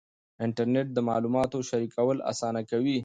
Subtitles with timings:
[0.45, 2.97] انټرنېټ د معلوماتو شریکول اسانه کوي.